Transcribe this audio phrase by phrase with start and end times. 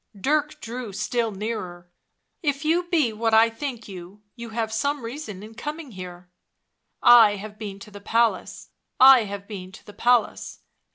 [0.19, 1.87] Dirk drew still nearer."
[2.41, 6.31] If you be what I think you, you have some reason in coming here.""
[7.27, 8.69] I have been to the palace,
[8.99, 10.61] I have been to the palace.